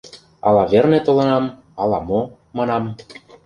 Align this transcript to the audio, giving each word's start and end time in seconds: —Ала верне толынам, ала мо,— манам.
—Ала 0.47 0.63
верне 0.71 0.99
толынам, 1.05 1.45
ала 1.81 1.99
мо,— 2.09 2.21
манам. 2.57 2.83